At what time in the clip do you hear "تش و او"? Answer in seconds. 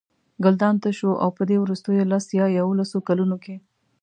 0.83-1.29